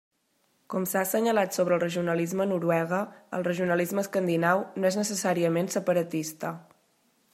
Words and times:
Com 0.73 0.85
s'ha 0.91 1.01
assenyalat 1.07 1.57
sobre 1.57 1.75
el 1.79 1.83
regionalisme 1.83 2.43
a 2.45 2.49
Noruega, 2.53 3.01
el 3.41 3.45
regionalisme 3.49 4.05
escandinau 4.07 4.65
no 4.79 4.91
és 4.91 4.99
necessàriament 5.01 5.71
separatista. 5.77 6.57